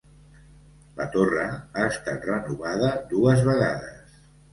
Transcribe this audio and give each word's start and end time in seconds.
La 1.01 1.05
torre 1.15 1.43
ha 1.49 1.83
estat 1.89 2.25
renovada 2.29 2.89
dues 3.13 3.45
vegades. 3.51 4.17